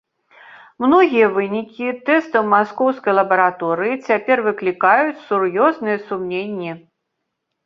Многія 0.83 1.25
вынікі 1.35 1.85
тэстаў 2.07 2.43
маскоўскай 2.53 3.13
лабараторыі 3.19 3.99
цяпер 4.07 4.37
выклікаюць 4.49 5.23
сур'ёзныя 5.27 5.97
сумненні. 6.09 6.71